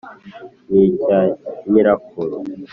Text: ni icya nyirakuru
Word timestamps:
ni 0.71 0.81
icya 0.89 1.19
nyirakuru 1.71 2.35